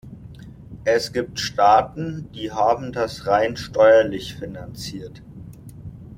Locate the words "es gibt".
0.83-1.39